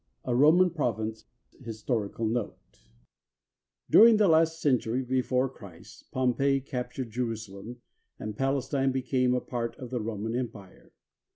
II 0.27 0.33
A 0.33 0.35
ROMAN 0.35 0.71
PROVINCE 0.71 1.25
HISTORICAL 1.63 2.25
NOTE 2.25 2.57
During 3.87 4.17
the 4.17 4.27
last 4.27 4.59
century 4.59 5.03
before 5.03 5.47
Christ, 5.47 6.09
Pompey 6.09 6.59
captured 6.59 7.11
Jerusalem, 7.11 7.77
and 8.17 8.35
Palestine 8.35 8.91
became 8.91 9.35
a 9.35 9.39
part 9.41 9.75
of 9.75 9.91
the 9.91 10.01
Roman 10.01 10.35
Empire. 10.35 10.91